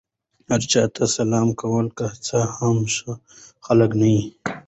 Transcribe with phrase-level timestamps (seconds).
[0.49, 1.87] هر چا ته سلام کوئ!
[1.97, 3.11] که څه هم ښه
[3.65, 4.23] خلک نه يي.